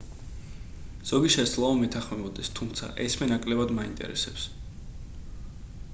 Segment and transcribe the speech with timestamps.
[1.09, 4.51] ზოგი შესაძლოა მეთანხმებოდეს თუმცა ეს მე ნაკლებად მაინტერესებს